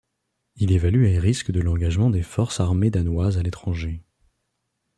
[0.55, 4.01] Il évalue les risques de l’engagement des forces armées danoises à l’étranger.